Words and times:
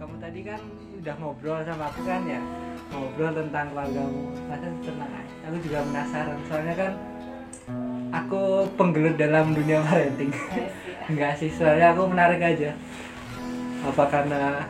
kamu 0.00 0.16
tadi 0.16 0.40
kan 0.48 0.60
udah 0.96 1.14
ngobrol 1.20 1.60
sama 1.60 1.92
aku 1.92 2.00
kan 2.08 2.24
ya? 2.24 2.40
Ngobrol 2.88 3.36
tentang 3.36 3.68
keluargamu. 3.68 4.32
Masa 4.48 4.72
tenang 4.80 5.12
aja. 5.12 5.34
Aku 5.44 5.56
juga 5.60 5.78
penasaran. 5.84 6.38
Soalnya 6.48 6.74
kan 6.74 6.92
aku 8.08 8.64
penggelut 8.80 9.20
dalam 9.20 9.52
dunia 9.52 9.84
parenting 9.84 10.32
enggak 11.12 11.36
sih 11.36 11.52
soalnya 11.52 11.92
aku 11.92 12.08
menarik 12.08 12.40
aja. 12.40 12.72
Apa 13.84 14.08
karena 14.08 14.64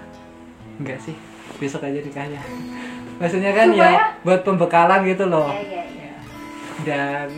enggak 0.83 0.99
sih? 0.99 1.15
Besok 1.63 1.87
aja 1.87 2.03
nikahnya. 2.03 2.43
Maksudnya 3.23 3.55
kan 3.55 3.71
ya 3.71 3.87
Supaya? 3.87 4.03
buat 4.27 4.41
pembekalan 4.43 5.01
gitu 5.07 5.31
loh. 5.31 5.55
Iya, 5.55 5.63
iya, 5.63 5.83
iya. 5.87 6.13
dan 6.83 7.29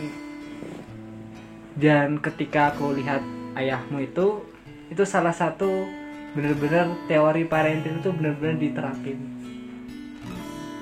dan 1.77 2.09
ketika 2.17 2.73
aku 2.73 2.97
lihat 2.97 3.21
ayahmu 3.53 4.01
itu 4.01 4.41
itu 4.89 5.03
salah 5.05 5.33
satu 5.33 6.01
bener-bener 6.33 6.85
teori 7.05 7.43
parenting 7.45 8.01
itu 8.01 8.09
bener-bener 8.13 8.57
diterapin. 8.57 9.17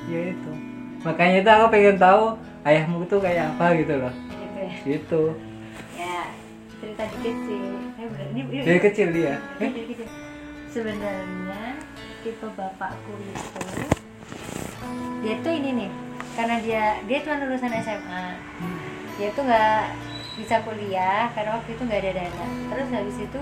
Ya 0.08 0.22
itu. 0.32 0.52
Makanya 1.04 1.36
itu 1.44 1.50
aku 1.52 1.66
pengen 1.72 1.98
tahu 2.00 2.24
ayahmu 2.64 3.04
itu 3.04 3.18
kayak 3.20 3.56
apa 3.56 3.66
gitu 3.76 3.94
loh. 4.00 4.14
Gitu 4.16 4.60
ya. 4.60 4.74
gitu. 4.88 5.24
Ya, 6.00 6.20
cerita 6.80 7.04
dikit 7.16 7.36
sih. 7.48 7.62
Eh, 8.00 8.08
bener, 8.08 8.28
ini, 8.34 8.42
ini, 8.48 8.64
dari 8.64 8.80
kecil 8.80 9.08
dia? 9.12 9.36
Kecil. 9.60 10.08
Sebenarnya 10.72 11.76
tipe 12.22 12.48
bapakku 12.54 13.12
itu 13.18 13.62
dia 15.22 15.36
tuh 15.46 15.54
ini 15.54 15.70
nih 15.86 15.90
karena 16.34 16.56
dia 16.62 16.84
dia 17.06 17.18
cuma 17.22 17.42
lulusan 17.46 17.74
SMA 17.82 18.26
dia 19.18 19.30
tuh 19.38 19.44
nggak 19.46 19.84
bisa 20.42 20.56
kuliah 20.66 21.30
karena 21.38 21.60
waktu 21.60 21.70
itu 21.78 21.82
nggak 21.86 22.02
ada 22.02 22.12
dana. 22.24 22.46
Terus 22.74 22.88
habis 22.90 23.18
itu 23.22 23.40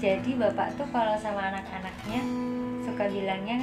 jadi 0.00 0.30
bapak 0.34 0.74
tuh 0.74 0.88
kalau 0.88 1.14
sama 1.14 1.52
anak-anaknya 1.52 2.20
suka 2.82 3.04
bilangnya 3.06 3.60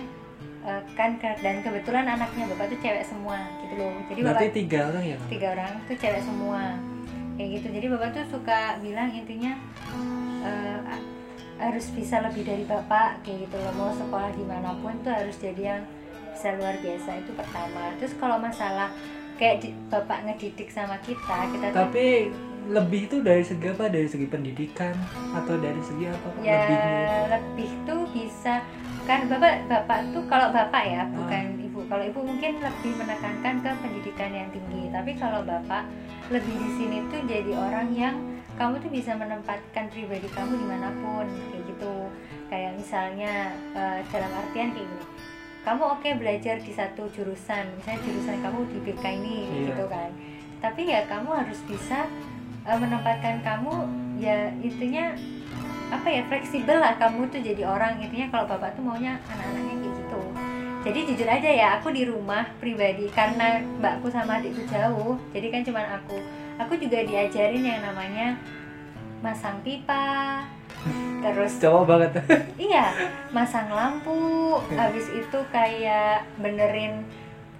eh, 0.62 0.82
kan 0.94 1.18
ke- 1.18 1.40
dan 1.40 1.60
kebetulan 1.60 2.06
anaknya 2.06 2.46
bapak 2.48 2.70
tuh 2.70 2.80
cewek 2.80 3.02
semua 3.02 3.42
gitu 3.60 3.74
loh. 3.76 3.92
Jadi 4.06 4.20
bapak 4.22 4.32
berarti 4.38 4.50
tiga 4.56 4.80
orang 4.86 5.04
ya 5.04 5.18
tiga 5.28 5.48
orang 5.52 5.72
tuh 5.84 5.98
cewek 5.98 6.22
semua 6.22 6.62
kayak 7.36 7.50
gitu. 7.54 7.68
Jadi 7.72 7.86
bapak 7.90 8.10
tuh 8.14 8.26
suka 8.30 8.60
bilang 8.80 9.10
intinya 9.12 9.54
a- 10.86 11.06
harus 11.58 11.90
bisa 11.90 12.22
lebih 12.22 12.46
dari 12.46 12.64
bapak 12.64 13.22
kayak 13.22 13.50
gitu 13.50 13.58
loh. 13.58 13.74
Mau 13.74 13.92
sekolah 13.92 14.30
di 14.32 14.46
mana 14.46 14.78
pun 14.78 14.94
tuh 15.02 15.10
harus 15.10 15.36
jadi 15.36 15.74
yang 15.74 15.82
bisa 16.30 16.54
luar 16.54 16.78
biasa 16.78 17.10
itu 17.18 17.32
pertama. 17.34 17.98
Terus 17.98 18.14
kalau 18.16 18.38
masalah 18.38 18.94
kayak 19.38 19.56
di- 19.62 19.76
bapak 19.88 20.26
ngedidik 20.26 20.70
sama 20.70 20.98
kita 21.02 21.48
kita 21.54 21.66
tuh 21.72 21.78
tapi 21.80 22.06
lebih 22.68 23.08
itu 23.08 23.24
dari 23.24 23.48
segi 23.48 23.64
apa? 23.72 23.88
Dari 23.88 24.08
segi 24.12 24.28
pendidikan 24.28 24.92
atau 25.32 25.56
dari 25.56 25.80
segi 25.80 26.04
apa 26.04 26.28
ya 26.44 26.52
lebihnya 26.60 26.92
itu? 26.92 27.20
lebih 27.32 27.72
tuh 27.88 28.02
bisa 28.12 28.54
kan 29.08 29.24
bapak 29.32 29.64
bapak 29.72 30.00
tuh 30.12 30.24
kalau 30.28 30.52
bapak 30.52 30.84
ya 30.84 31.08
bukan 31.08 31.64
ibu 31.64 31.80
kalau 31.88 32.04
ibu 32.04 32.20
mungkin 32.20 32.60
lebih 32.60 32.92
menekankan 33.00 33.64
ke 33.64 33.72
pendidikan 33.80 34.32
yang 34.36 34.50
tinggi. 34.52 34.92
Tapi 34.92 35.16
kalau 35.16 35.48
bapak 35.48 35.88
lebih 36.28 36.52
di 36.52 36.70
sini 36.76 36.98
tuh 37.08 37.24
jadi 37.24 37.52
orang 37.56 37.88
yang 37.96 38.16
kamu 38.60 38.84
tuh 38.84 38.92
bisa 38.92 39.16
menempatkan 39.16 39.88
pribadi 39.88 40.28
kamu 40.28 40.60
di 40.60 40.66
mana 40.68 40.92
pun 41.00 41.24
kayak 41.24 41.64
gitu. 41.72 41.94
Kayak 42.52 42.76
misalnya 42.76 43.56
eh, 43.72 44.00
dalam 44.12 44.32
artian 44.36 44.76
kayak 44.76 44.88
gini 44.92 45.06
kamu 45.68 45.84
oke 46.00 46.10
belajar 46.16 46.64
di 46.64 46.72
satu 46.72 47.12
jurusan 47.12 47.68
misalnya 47.76 48.00
jurusan 48.00 48.40
kamu 48.40 48.60
di 48.72 48.78
BK 48.88 49.04
ini 49.20 49.36
Iya. 49.44 49.66
gitu 49.68 49.84
kan. 49.92 50.10
Tapi 50.64 50.82
ya 50.88 51.04
kamu 51.06 51.30
harus 51.36 51.60
bisa 51.68 52.08
eh, 52.64 52.78
menempatkan 52.80 53.44
kamu 53.44 53.74
ya 54.16 54.48
intinya 54.64 55.12
apa 55.88 56.08
ya 56.08 56.24
fleksibel 56.26 56.80
lah 56.80 56.96
kamu 56.96 57.28
tuh 57.28 57.44
jadi 57.44 57.68
orang. 57.68 58.00
Intinya 58.00 58.32
kalau 58.32 58.46
bapak 58.48 58.80
tuh 58.80 58.84
maunya 58.88 59.20
anak-anaknya 59.28 59.76
kayak 59.76 59.94
gitu. 60.00 60.22
Jadi 60.88 61.00
jujur 61.12 61.28
aja 61.28 61.50
ya 61.52 61.68
aku 61.76 61.92
di 61.92 62.08
rumah 62.08 62.48
pribadi 62.64 63.12
karena 63.12 63.60
mbakku 63.60 64.08
sama 64.08 64.40
adikku 64.40 64.64
jauh 64.72 65.20
jadi 65.36 65.52
kan 65.52 65.62
cuman 65.68 65.86
aku. 66.00 66.16
Aku 66.64 66.74
juga 66.80 67.04
diajarin 67.04 67.62
yang 67.62 67.84
namanya 67.84 68.40
masang 69.20 69.60
pipa 69.68 70.48
terus 71.22 71.54
cowok 71.60 71.84
banget. 71.86 72.12
Iya 72.68 72.92
masang 73.32 73.72
lampu 73.72 74.60
habis 74.76 75.08
itu 75.08 75.40
kayak 75.54 76.28
benerin 76.42 77.06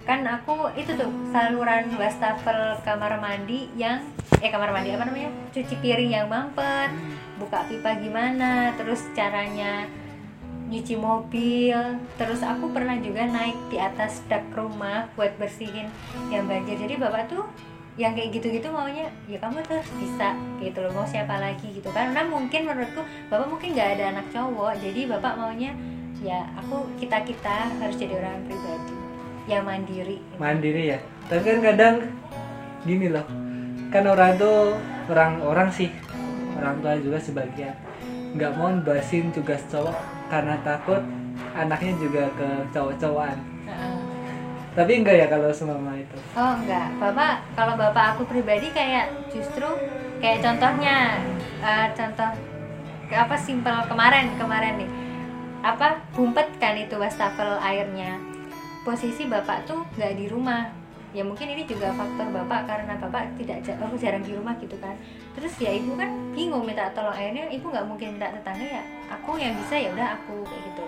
kan 0.04 0.24
aku 0.24 0.72
itu 0.72 0.96
tuh 0.96 1.08
saluran 1.32 1.92
wastafel 2.00 2.80
kamar 2.80 3.20
mandi 3.20 3.68
yang 3.76 4.04
eh 4.40 4.48
kamar 4.48 4.72
mandi 4.72 4.92
apa 4.92 5.04
namanya? 5.08 5.30
Cuci 5.52 5.74
piring 5.80 6.12
yang 6.12 6.28
mampet 6.28 6.92
buka 7.38 7.64
pipa 7.70 7.96
gimana 8.00 8.74
terus 8.76 9.04
caranya 9.16 9.86
nyuci 10.68 10.96
mobil. 11.00 11.76
Terus 12.20 12.44
aku 12.44 12.72
pernah 12.72 12.96
juga 13.00 13.24
naik 13.24 13.56
di 13.72 13.80
atas 13.80 14.20
dak 14.28 14.44
rumah 14.52 15.08
buat 15.16 15.36
bersihin 15.40 15.88
yang 16.28 16.44
banjir. 16.44 16.76
Jadi 16.76 17.00
bapak 17.00 17.32
tuh 17.32 17.44
yang 17.98 18.14
kayak 18.14 18.30
gitu-gitu 18.30 18.70
maunya 18.70 19.10
ya 19.26 19.42
kamu 19.42 19.58
tuh 19.66 19.82
bisa 19.98 20.38
gitu 20.62 20.78
loh 20.86 20.94
mau 20.94 21.02
siapa 21.02 21.34
lagi? 21.42 21.66
gitu. 21.74 21.90
Karena 21.90 22.22
mungkin 22.22 22.70
menurutku 22.70 23.02
bapak 23.26 23.50
mungkin 23.50 23.74
nggak 23.74 23.98
ada 23.98 24.04
anak 24.14 24.26
cowok 24.30 24.78
jadi 24.78 25.00
bapak 25.10 25.34
maunya 25.34 25.74
ya 26.22 26.46
aku 26.54 26.86
kita 27.02 27.26
kita 27.26 27.74
harus 27.82 27.98
jadi 27.98 28.22
orang 28.22 28.46
pribadi 28.46 28.94
yang 29.50 29.66
mandiri. 29.66 30.22
Mandiri 30.38 30.94
ya. 30.94 30.98
Tapi 31.26 31.42
kan 31.42 31.58
kadang 31.58 31.94
gini 32.86 33.10
loh 33.10 33.26
kan 33.90 34.04
orang 34.06 34.38
tuh 34.38 34.78
orang 35.10 35.42
orang 35.42 35.68
sih 35.72 35.90
orang 36.60 36.78
tua 36.84 36.94
juga 37.00 37.18
sebagian 37.18 37.74
nggak 38.36 38.52
mau 38.60 38.68
basin 38.84 39.32
tugas 39.32 39.64
cowok 39.72 39.96
karena 40.28 40.60
takut 40.60 41.00
anaknya 41.56 41.92
juga 41.98 42.30
ke 42.38 42.48
cowok-cowokan. 42.70 43.57
Tapi 44.78 45.02
enggak 45.02 45.16
ya 45.18 45.26
kalau 45.26 45.50
semama 45.50 45.90
itu? 45.98 46.14
Oh 46.38 46.54
enggak, 46.54 46.86
bapak 47.02 47.42
kalau 47.58 47.74
bapak 47.74 48.14
aku 48.14 48.30
pribadi 48.30 48.70
kayak 48.70 49.10
justru 49.26 49.66
kayak 50.22 50.38
contohnya 50.38 51.18
eh, 51.58 51.90
contoh 51.98 52.30
apa 53.10 53.34
simpel 53.34 53.74
kemarin 53.90 54.30
kemarin 54.38 54.78
nih. 54.78 54.90
Apa 55.66 55.98
bumpet 56.14 56.46
kan 56.62 56.78
itu 56.78 56.94
wastafel 56.94 57.58
airnya. 57.58 58.22
Posisi 58.86 59.26
bapak 59.26 59.66
tuh 59.66 59.82
nggak 59.98 60.14
di 60.14 60.30
rumah. 60.30 60.70
Ya 61.10 61.26
mungkin 61.26 61.50
ini 61.50 61.66
juga 61.66 61.90
faktor 61.98 62.30
bapak 62.30 62.70
karena 62.70 62.94
bapak 63.02 63.34
tidak 63.34 63.66
oh, 63.82 63.98
jarang 63.98 64.22
di 64.22 64.30
rumah 64.30 64.54
gitu 64.62 64.78
kan. 64.78 64.94
Terus 65.34 65.58
ya 65.58 65.74
ibu 65.74 65.98
kan 65.98 66.14
bingung 66.38 66.62
minta 66.62 66.86
tolong 66.94 67.18
airnya 67.18 67.50
ibu 67.50 67.66
nggak 67.66 67.82
mungkin 67.82 68.14
minta 68.14 68.30
tetangga 68.30 68.78
ya 68.78 68.82
aku 69.10 69.42
yang 69.42 69.58
bisa 69.58 69.74
ya 69.74 69.90
udah 69.90 70.22
aku 70.22 70.46
kayak 70.46 70.62
gitu. 70.70 70.84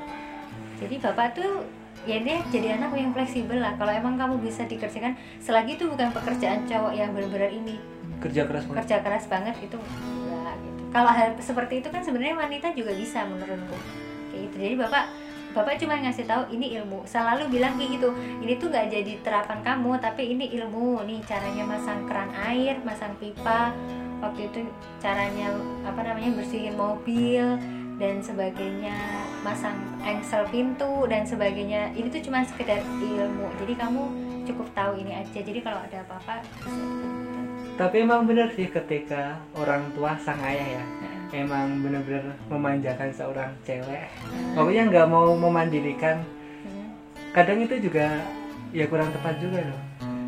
Jadi 0.78 0.94
bapak 1.02 1.26
tuh 1.34 1.79
ya 2.08 2.16
dia 2.20 2.40
jadi 2.48 2.80
anak 2.80 2.96
yang 2.96 3.12
fleksibel 3.12 3.60
lah. 3.60 3.76
Kalau 3.76 3.92
emang 3.92 4.16
kamu 4.16 4.40
bisa 4.40 4.64
dikerjakan 4.64 5.16
selagi 5.42 5.76
itu 5.76 5.84
bukan 5.88 6.08
pekerjaan 6.16 6.64
cowok 6.64 6.92
yang 6.96 7.12
benar-benar 7.12 7.52
ini. 7.52 7.76
Kerja 8.20 8.44
keras 8.48 8.64
banget. 8.68 8.78
Kerja 8.84 8.96
keras 9.04 9.24
banget 9.28 9.54
itu 9.60 9.76
enggak 9.76 10.54
gitu. 10.64 10.80
Kalau 10.90 11.10
hal 11.12 11.28
seperti 11.40 11.74
itu 11.84 11.88
kan 11.92 12.02
sebenarnya 12.04 12.36
wanita 12.36 12.66
juga 12.72 12.92
bisa 12.96 13.24
menurutku. 13.28 13.76
Kayak 14.32 14.40
gitu. 14.48 14.56
Jadi 14.60 14.74
bapak 14.76 15.04
bapak 15.50 15.82
cuma 15.82 15.98
ngasih 15.98 16.24
tahu 16.24 16.42
ini 16.52 16.66
ilmu. 16.80 17.04
Selalu 17.04 17.50
bilang 17.52 17.74
kayak 17.76 18.00
gitu 18.00 18.08
ini 18.40 18.52
tuh 18.56 18.68
nggak 18.70 18.86
jadi 18.88 19.12
terapan 19.20 19.60
kamu 19.60 19.90
tapi 20.00 20.22
ini 20.32 20.46
ilmu. 20.56 21.04
Nih 21.04 21.20
caranya 21.28 21.64
masang 21.68 22.08
keran 22.08 22.30
air 22.48 22.80
masang 22.84 23.12
pipa. 23.20 23.72
Waktu 24.20 24.52
itu 24.52 24.68
caranya 25.00 25.48
apa 25.80 26.00
namanya 26.04 26.36
bersihin 26.36 26.76
mobil 26.76 27.56
dan 28.00 28.24
sebagainya 28.24 28.96
masang 29.44 29.76
engsel 30.00 30.48
pintu 30.48 31.04
dan 31.06 31.28
sebagainya. 31.28 31.92
Ini 31.92 32.08
tuh 32.08 32.24
cuma 32.24 32.40
sekedar 32.42 32.80
ilmu. 32.98 33.52
Jadi 33.60 33.76
kamu 33.76 34.02
cukup 34.48 34.66
tahu 34.72 34.98
ini 34.98 35.20
aja. 35.20 35.38
Jadi 35.44 35.60
kalau 35.60 35.78
ada 35.84 36.00
apa-apa 36.08 36.40
tapi 37.80 38.04
emang 38.04 38.28
bener 38.28 38.52
sih 38.52 38.68
ketika 38.68 39.40
orang 39.56 39.88
tua 39.96 40.12
sang 40.20 40.36
ayah 40.44 40.76
ya 40.76 40.84
emang 41.32 41.80
bener-bener 41.80 42.36
memanjakan 42.52 43.08
seorang 43.08 43.48
cewek. 43.64 44.04
Pokoknya 44.52 44.84
nggak 44.92 45.08
mau 45.08 45.32
memandirikan. 45.32 46.20
Hmm. 46.60 46.92
kadang 47.32 47.64
itu 47.64 47.80
juga 47.80 48.20
ya 48.76 48.84
kurang 48.84 49.08
tepat 49.16 49.40
juga 49.40 49.64
loh. 49.64 49.80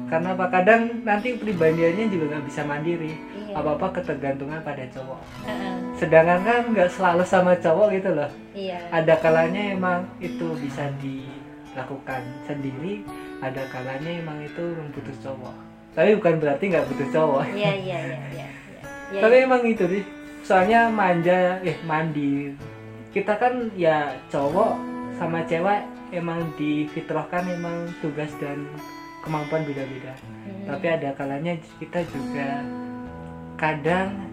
Karena 0.09 0.33
apa? 0.33 0.49
Kadang 0.49 1.05
nanti 1.05 1.37
pribadiannya 1.37 2.09
juga 2.09 2.25
nggak 2.33 2.45
bisa 2.49 2.65
mandiri. 2.65 3.13
Iya. 3.13 3.53
apa 3.53 3.77
apa 3.77 3.87
ketergantungan 4.01 4.65
pada 4.65 4.89
cowok. 4.89 5.21
Heeh. 5.45 5.72
Sedangkan 6.03 6.41
kan 6.43 6.63
nggak 6.69 6.91
selalu 6.91 7.23
sama 7.23 7.55
cowok 7.57 7.89
gitu 7.95 8.11
loh 8.13 8.31
Iya. 8.53 8.79
ada 8.91 9.15
kalanya 9.17 9.63
emang 9.71 10.03
itu 10.19 10.51
bisa 10.59 10.91
dilakukan 10.99 12.21
sendiri 12.43 13.07
ada 13.39 13.63
kalanya 13.71 14.11
emang 14.19 14.43
itu 14.43 14.65
butuh 14.91 15.17
cowok 15.23 15.55
tapi 15.95 16.11
bukan 16.19 16.35
berarti 16.37 16.65
nggak 16.69 16.87
butuh 16.91 17.09
cowok 17.11 17.43
Iya 17.49 17.73
iya 17.73 17.99
iya 18.03 18.21
iya. 18.35 18.47
iya. 19.15 19.21
tapi 19.23 19.37
emang 19.41 19.63
itu 19.63 19.85
sih 19.87 20.03
soalnya 20.43 20.91
manja 20.91 21.63
eh 21.63 21.79
mandi 21.83 22.51
kita 23.15 23.39
kan 23.39 23.71
ya 23.73 24.11
cowok 24.27 24.75
sama 25.15 25.47
cewek 25.47 25.81
emang 26.11 26.43
difitrahkan 26.57 27.47
emang 27.47 27.87
tugas 28.03 28.33
dan 28.37 28.67
kemampuan 29.23 29.63
beda-beda 29.63 30.19
Hmm. 30.43 30.67
tapi 30.69 30.87
ada 30.91 31.15
kalanya 31.15 31.55
kita 31.79 32.03
juga 32.11 32.67
kadang 33.55 34.32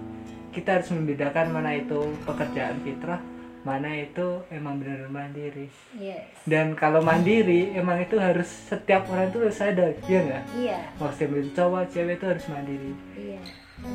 kita 0.49 0.81
harus 0.81 0.89
membedakan 0.91 1.53
mana 1.53 1.77
itu 1.77 2.13
pekerjaan 2.25 2.77
fitrah 2.81 3.21
mana 3.67 3.91
itu 3.91 4.39
emang 4.55 4.79
benar 4.79 5.11
mandiri. 5.11 5.67
Yes. 5.99 6.31
Dan 6.47 6.79
kalau 6.79 7.03
mandiri 7.03 7.75
emang 7.75 7.99
itu 7.99 8.15
harus 8.15 8.47
setiap 8.47 9.03
orang 9.11 9.27
itu 9.29 9.39
harus 9.43 9.57
sadar 9.59 9.91
iya 10.07 10.19
nggak? 10.23 10.43
Iya. 10.55 10.79
Maksudnya 10.95 11.41
cowok 11.51 11.83
cewek 11.91 12.15
itu 12.15 12.25
harus 12.25 12.45
mandiri. 12.47 12.91
Iya. 13.19 13.41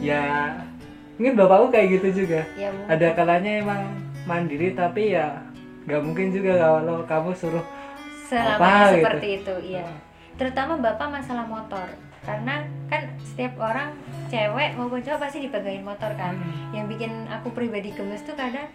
Ya 0.05 0.23
mungkin 1.17 1.35
bapakku 1.41 1.67
kayak 1.73 1.89
gitu 2.01 2.25
juga. 2.25 2.45
Ya 2.61 2.69
mungkin. 2.69 2.93
ada 2.93 3.09
kalanya 3.17 3.53
emang 3.65 3.83
mandiri 4.29 4.77
tapi 4.77 5.17
ya 5.17 5.41
nggak 5.89 6.03
mungkin 6.05 6.33
juga 6.33 6.53
kalau 6.61 7.05
kamu 7.05 7.31
suruh 7.37 7.65
apa 8.35 8.97
gitu. 8.97 9.05
seperti 9.05 9.29
itu 9.41 9.55
iya. 9.77 9.87
Terutama 10.37 10.77
bapak 10.77 11.09
masalah 11.09 11.49
motor. 11.49 11.89
Karena 12.25 12.65
kan 12.89 13.17
setiap 13.21 13.57
orang 13.61 13.97
cewek 14.35 14.71
maupun 14.75 14.99
cowok 14.99 15.21
pasti 15.23 15.39
dipegangin 15.47 15.87
motor 15.87 16.11
kan. 16.19 16.35
Hmm. 16.35 16.75
yang 16.75 16.91
bikin 16.91 17.31
aku 17.31 17.55
pribadi 17.55 17.95
gemes 17.95 18.27
tuh 18.27 18.35
kadang 18.35 18.67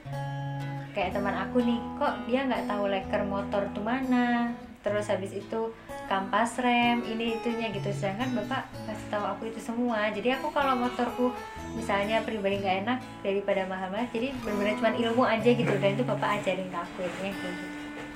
kayak 0.96 1.12
teman 1.12 1.36
aku 1.36 1.60
nih 1.60 1.80
kok 2.00 2.16
dia 2.26 2.48
nggak 2.48 2.66
tahu 2.66 2.88
leker 2.88 3.24
motor 3.28 3.68
tuh 3.76 3.84
mana? 3.84 4.56
Terus 4.80 5.12
habis 5.12 5.36
itu 5.36 5.76
kampas 6.08 6.56
rem 6.64 7.04
ini 7.04 7.36
itunya 7.36 7.68
gitu. 7.76 7.92
Sedangkan 7.92 8.32
bapak 8.40 8.72
kasih 8.88 9.08
tahu 9.12 9.26
aku 9.28 9.42
itu 9.52 9.60
semua. 9.60 10.08
Jadi 10.16 10.40
aku 10.40 10.48
kalau 10.56 10.80
motorku 10.80 11.36
misalnya 11.76 12.24
pribadi 12.24 12.64
nggak 12.64 12.88
enak 12.88 12.98
daripada 13.20 13.68
mahal-mahal 13.68 14.08
jadi 14.16 14.32
benar-benar 14.40 14.76
cuma 14.80 14.92
ilmu 14.96 15.24
aja 15.28 15.50
gitu. 15.52 15.74
Dan 15.76 16.00
itu 16.00 16.04
bapak 16.08 16.40
ajarin 16.40 16.72
ke 16.72 16.78
aku 16.80 17.04
kayak 17.04 17.36
gitu. 17.36 17.50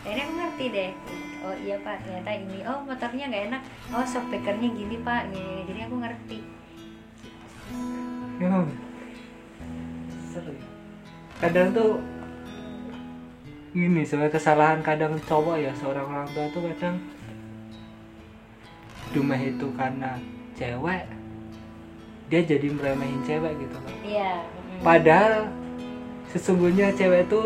Akhirnya 0.03 0.23
aku 0.23 0.33
ngerti 0.39 0.65
deh. 0.71 0.91
Oh 1.43 1.55
iya 1.59 1.75
pak 1.83 1.95
ternyata 2.07 2.31
ini. 2.31 2.57
Oh 2.63 2.79
motornya 2.87 3.25
nggak 3.27 3.43
enak. 3.51 3.61
Oh 3.91 4.05
shock 4.07 4.23
breakernya 4.31 4.69
gini 4.71 4.95
pak. 5.03 5.27
Gini, 5.35 5.67
jadi 5.67 5.91
aku 5.91 5.95
ngerti 5.99 6.62
Emang 8.37 8.67
seru. 10.29 10.53
Kadang 11.37 11.71
tuh 11.71 11.91
gini 13.71 14.01
sebenarnya 14.01 14.31
kesalahan 14.31 14.79
kadang 14.79 15.17
cowok 15.19 15.57
ya 15.57 15.71
seorang 15.73 16.05
orang 16.05 16.27
tua 16.29 16.45
tuh 16.49 16.61
kadang 16.67 16.95
dumah 19.09 19.37
itu 19.37 19.67
karena 19.73 20.17
cewek 20.53 21.05
dia 22.27 22.41
jadi 22.41 22.67
meremehin 22.67 23.21
cewek 23.21 23.53
gitu 23.59 23.75
loh. 23.75 23.93
iya 24.01 24.41
mm. 24.41 24.81
Padahal 24.81 25.49
sesungguhnya 26.29 26.89
cewek 26.91 27.27
itu 27.27 27.41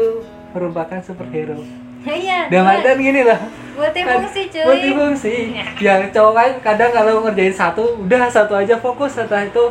merupakan 0.52 1.00
superhero. 1.02 1.60
iya 2.06 2.48
Dan 2.48 2.64
buat- 2.64 2.80
mantan 2.80 2.98
gini 2.98 3.22
lah. 3.22 3.40
multifungsi 3.76 4.42
cuy 4.48 4.64
Multifungsi. 4.64 5.36
Yang 5.78 6.02
cowok 6.12 6.34
kan 6.34 6.52
kadang 6.62 6.92
kalau 6.92 7.20
ngerjain 7.22 7.52
satu, 7.52 7.84
udah 8.00 8.28
satu 8.28 8.54
aja 8.54 8.76
fokus 8.76 9.12
setelah 9.14 9.44
itu 9.44 9.64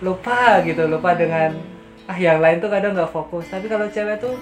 lupa 0.00 0.62
gitu, 0.62 0.86
lupa 0.86 1.14
dengan 1.18 1.58
ah 2.08 2.16
yang 2.16 2.40
lain 2.40 2.58
tuh 2.62 2.70
kadang 2.70 2.94
nggak 2.94 3.12
fokus. 3.12 3.46
Tapi 3.50 3.66
kalau 3.66 3.86
cewek 3.90 4.18
tuh 4.22 4.34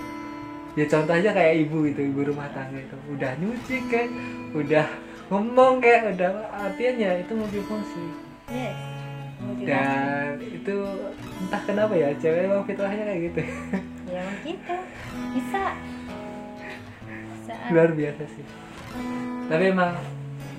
ya 0.76 0.84
contoh 0.86 1.14
aja 1.16 1.30
kayak 1.32 1.66
ibu 1.66 1.88
gitu, 1.88 2.00
ibu 2.06 2.20
rumah 2.32 2.48
tangga 2.52 2.78
itu. 2.78 2.96
Udah 3.10 3.32
nyuci 3.40 3.76
kayak, 3.88 4.08
udah 4.52 4.86
ngomong 5.32 5.80
kayak, 5.80 6.14
udah 6.14 6.30
artinya 6.52 7.10
itu 7.16 7.32
multifungsi. 7.32 8.04
yes 8.52 8.76
multifungsi. 9.42 9.68
Dan 9.68 10.32
itu 10.40 10.76
entah 11.44 11.62
kenapa 11.64 11.92
ya 11.96 12.08
cewek 12.16 12.48
emang 12.48 12.64
fitrahnya 12.64 13.04
kayak 13.04 13.20
gitu. 13.32 13.40
ya 14.06 14.22
gitu 14.46 14.76
bisa 15.34 15.62
bisa 17.36 17.54
luar 17.74 17.90
biasa 17.90 18.22
sih 18.30 18.46
tapi 19.50 19.64
emang 19.74 19.92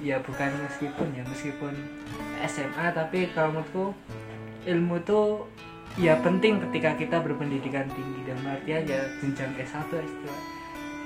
ya 0.03 0.19
bukan 0.21 0.51
meskipun 0.67 1.07
ya 1.15 1.23
meskipun 1.25 1.73
SMA 2.43 2.87
tapi 2.91 3.31
kalau 3.31 3.57
menurutku 3.57 3.85
ilmu 4.67 4.99
tuh 5.07 5.47
ya 5.95 6.19
penting 6.19 6.59
ketika 6.69 6.93
kita 6.99 7.17
berpendidikan 7.23 7.87
tinggi. 7.95 8.21
Dan 8.27 8.37
artian 8.43 8.83
ya 8.83 9.01
jenjang 9.23 9.55
S1 9.55 9.87
S2 9.87 10.25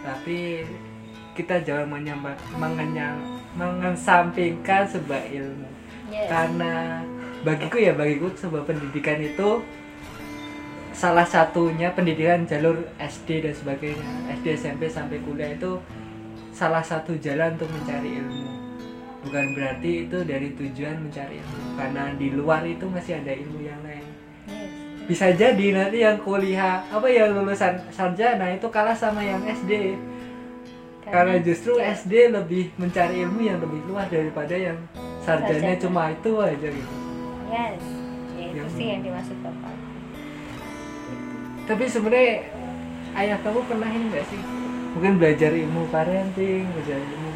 tapi 0.02 0.66
kita 1.38 1.62
jangan 1.62 1.88
menyamba, 1.94 2.34
mengenyang, 2.58 3.22
mengesampingkan 3.56 4.90
sebuah 4.90 5.30
ilmu. 5.30 5.70
Yes. 6.12 6.28
karena 6.28 7.00
bagiku 7.48 7.80
ya 7.80 7.96
bagiku 7.96 8.28
sebuah 8.36 8.68
pendidikan 8.68 9.16
itu 9.24 9.64
salah 10.92 11.24
satunya 11.24 11.88
pendidikan 11.96 12.44
jalur 12.44 12.84
SD 13.00 13.48
dan 13.48 13.56
sebagainya. 13.56 14.36
SD 14.44 14.60
SMP 14.60 14.92
sampai 14.92 15.24
kuliah 15.24 15.56
itu 15.56 15.80
salah 16.52 16.84
satu 16.84 17.16
jalan 17.16 17.56
untuk 17.56 17.72
mencari 17.72 18.20
ilmu 18.20 18.61
bukan 19.22 19.46
berarti 19.54 19.92
itu 20.08 20.18
dari 20.26 20.48
tujuan 20.58 20.96
mencari 21.02 21.38
ilmu. 21.40 21.78
Karena 21.78 22.04
di 22.18 22.28
luar 22.34 22.62
itu 22.66 22.86
masih 22.90 23.22
ada 23.22 23.32
ilmu 23.34 23.60
yang 23.62 23.82
lain. 23.86 24.06
Bisa 25.06 25.34
jadi 25.34 25.68
nanti 25.76 26.02
yang 26.02 26.18
kuliah 26.22 26.82
apa 26.88 27.08
ya 27.10 27.28
lulusan 27.30 27.84
sarjana 27.92 28.54
itu 28.54 28.68
kalah 28.72 28.96
sama 28.96 29.20
yang 29.26 29.44
SD 29.44 29.98
karena 31.12 31.36
justru 31.44 31.76
ya, 31.76 31.92
SD 31.92 32.32
lebih 32.32 32.72
mencari 32.80 33.28
ilmu 33.28 33.44
yang 33.44 33.60
lebih 33.60 33.84
luas 33.90 34.08
daripada 34.08 34.56
yang 34.56 34.78
sarjana 35.20 35.76
Sarjana. 35.76 35.82
cuma 35.84 36.04
itu 36.14 36.32
aja 36.40 36.68
gitu. 36.72 36.94
Yes. 37.52 37.84
Ya, 38.40 38.46
itu 38.48 38.58
Yang- 38.64 38.74
sih 38.80 38.86
yang 38.88 39.02
dimaksud 39.04 39.38
bapak. 39.44 39.76
Tapi 41.68 41.84
sebenarnya 41.92 42.34
ayah 43.20 43.38
kamu 43.44 43.60
pernah 43.68 43.90
ini 43.92 44.06
nggak 44.08 44.26
sih? 44.32 44.42
Mungkin 44.96 45.14
belajar 45.20 45.52
ilmu 45.52 45.82
parenting 45.92 46.64
belajar 46.72 47.00
ilmu 47.00 47.31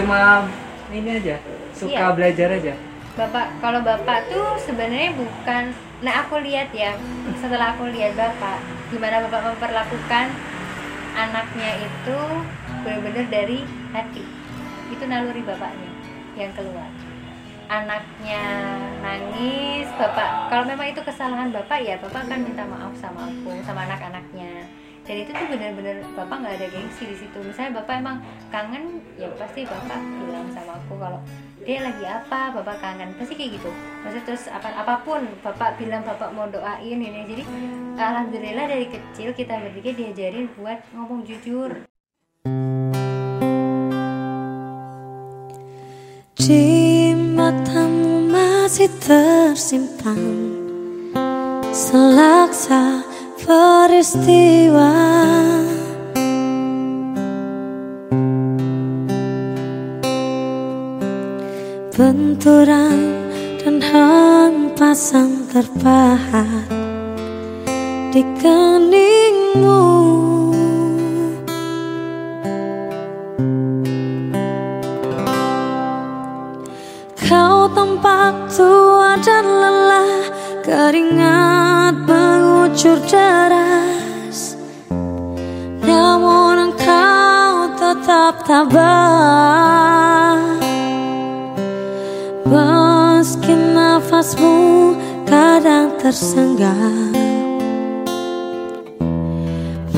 cuma 0.00 0.48
ini 0.90 1.10
aja 1.20 1.36
suka 1.76 1.92
Iya. 1.92 2.16
belajar 2.16 2.48
aja. 2.56 2.74
Bapak 3.14 3.46
kalau 3.60 3.80
bapak 3.84 4.32
tuh 4.32 4.56
sebenarnya 4.64 5.12
bukan 5.12 5.76
nah 6.00 6.24
aku 6.24 6.40
lihat 6.40 6.72
ya 6.72 6.96
setelah 7.36 7.76
aku 7.76 7.92
lihat 7.92 8.16
bapak 8.16 8.56
gimana 8.88 9.20
bapak 9.28 9.52
memperlakukan 9.52 10.26
anaknya 11.12 11.70
itu 11.84 12.18
benar-benar 12.80 13.26
dari 13.28 13.60
hati. 13.92 14.24
Itu 14.88 15.04
naluri 15.04 15.44
bapaknya 15.44 15.90
yang 16.38 16.50
keluar. 16.56 16.88
Anaknya 17.70 18.42
nangis 18.98 19.86
bapak 19.94 20.48
kalau 20.50 20.64
memang 20.66 20.90
itu 20.90 21.00
kesalahan 21.04 21.52
bapak 21.52 21.78
ya 21.84 21.94
bapak 22.00 22.26
akan 22.26 22.40
minta 22.40 22.64
maaf 22.66 22.90
sama 22.96 23.28
aku 23.28 23.52
sama 23.62 23.86
anak-anaknya 23.86 24.64
dan 25.08 25.16
itu 25.26 25.30
tuh 25.32 25.46
benar-benar 25.48 25.96
bapak 26.14 26.36
nggak 26.44 26.54
ada 26.60 26.66
gengsi 26.70 27.04
di 27.08 27.16
situ. 27.16 27.38
Misalnya 27.40 27.80
bapak 27.80 27.94
emang 27.98 28.16
kangen 28.52 29.00
ya 29.16 29.28
pasti 29.40 29.64
bapak 29.64 29.98
bilang 29.98 30.46
sama 30.52 30.76
aku 30.76 30.94
kalau 31.00 31.20
dia 31.64 31.78
lagi 31.84 32.04
apa? 32.04 32.52
Bapak 32.54 32.76
kangen. 32.80 33.10
Pasti 33.16 33.34
kayak 33.36 33.60
gitu. 33.60 33.70
Maksudnya 34.04 34.24
terus 34.28 34.44
apa 34.52 34.68
apa 34.76 34.94
pun 35.02 35.24
bapak 35.40 35.80
bilang 35.80 36.04
bapak 36.04 36.30
mau 36.36 36.46
doain 36.48 36.98
ini. 37.00 37.20
Jadi 37.26 37.42
alhamdulillah 37.96 38.66
dari 38.68 38.86
kecil 38.88 39.32
kita 39.32 39.56
bertiga 39.60 39.90
diajarin 39.96 40.46
buat 40.56 40.78
ngomong 40.92 41.24
jujur. 41.24 41.84
Di 46.40 47.12
matamu 47.12 48.32
masih 48.32 48.88
tersimpan 49.04 50.16
Selaksa 51.70 53.09
peristiwa. 54.00 54.96
Benturan 61.92 63.00
dan 63.60 63.76
hempasan 63.84 65.44
terpahat 65.52 66.64
Di 68.08 68.24
keningmu. 68.40 69.84
Kau 77.20 77.68
tampak 77.76 78.48
tua 78.48 79.20
dan 79.20 79.44
lelah 79.44 80.24
Keringat 80.64 82.08
mengucur 82.08 82.96
tetap 88.30 88.46
tabah 88.46 90.38
Meski 92.46 93.58
nafasmu 93.74 94.94
kadang 95.26 95.98
tersenggah 95.98 97.10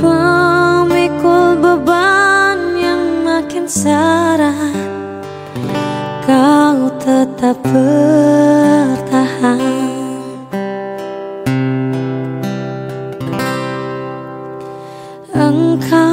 Memikul 0.01 1.61
beban 1.61 2.73
yang 2.81 3.21
makin 3.21 3.69
syarat 3.69 4.81
Kau 6.25 6.89
tetap 7.03 7.59
bertahan. 7.67 9.61
Engkau 15.35 16.12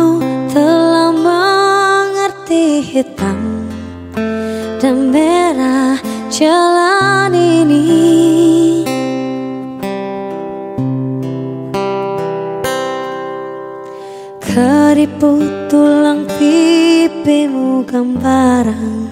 hitam 2.99 3.39
dan 4.83 5.07
merah 5.07 5.95
jalan 6.27 7.31
ini. 7.31 7.87
Keriput 14.43 15.71
tulang 15.71 16.27
pipimu 16.27 17.87
gambaran 17.87 19.07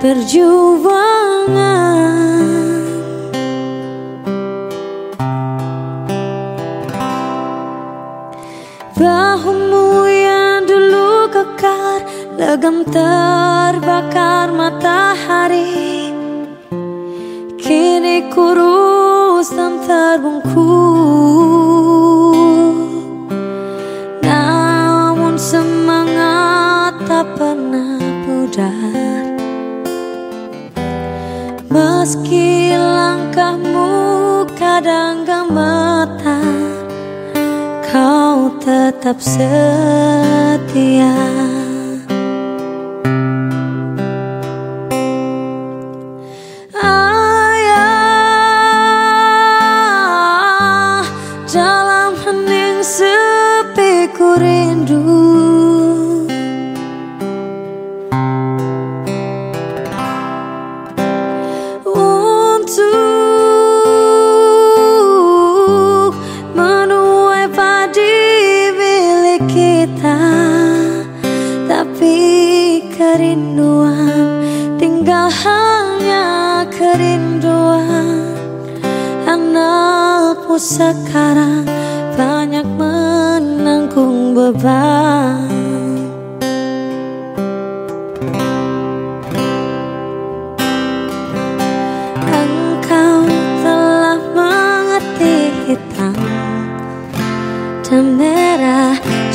perjuangan 0.00 1.87
Genggam 12.68 12.84
terbakar 12.92 14.52
matahari 14.52 16.12
Kini 17.56 18.28
kurus 18.28 19.56
dan 19.56 19.80
terbungku 19.88 20.76
Namun 24.20 25.40
semangat 25.40 27.00
tak 27.08 27.40
pernah 27.40 28.04
pudar. 28.28 29.24
Meski 31.72 32.76
langkahmu 32.76 34.44
kadang 34.60 35.24
gemetar 35.24 36.84
Kau 37.88 38.52
tetap 38.60 39.16
setia. 39.24 40.28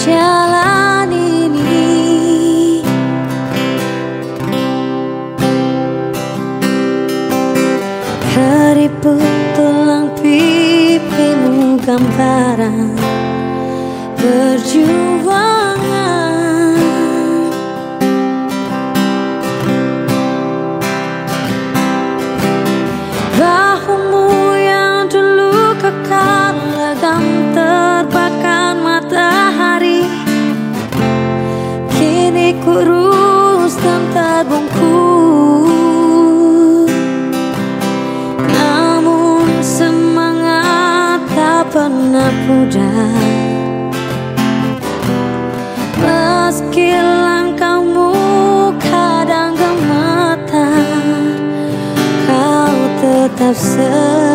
jalan 0.04 1.08
ini. 1.08 2.84
Keriput 8.34 9.24
tulang 9.56 10.12
pipimu 10.20 11.80
gambaran 11.80 13.00
perjuangan. 14.20 15.72
Bahu 23.40 24.03
muda. 42.64 42.92
Meski 46.00 46.96
langkahmu 46.96 48.16
kadang 48.80 49.52
gemetar 49.60 50.88
Kau 52.24 52.76
tetap 53.04 53.56
sedih 53.56 54.33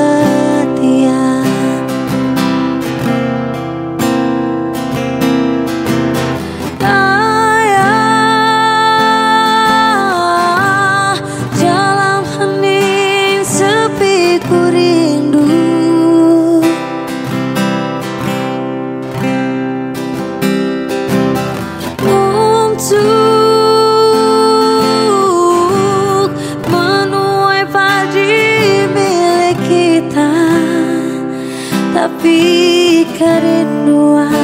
Tapi 32.19 33.07
kerinduan. 33.15 34.38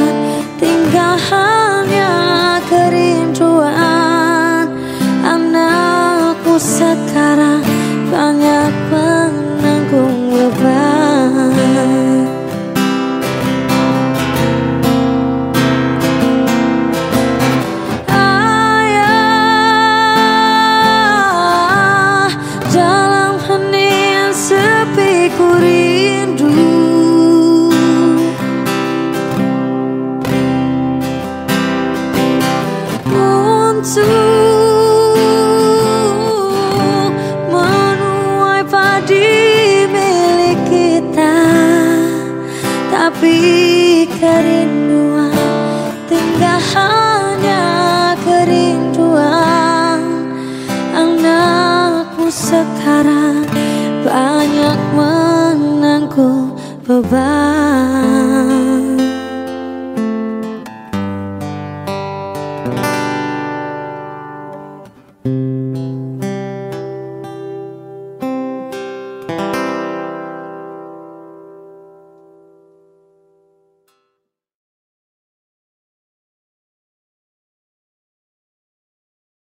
sekarang 52.63 53.43
banyak 54.05 54.79
menanggung 54.95 56.55
beban. 56.87 58.84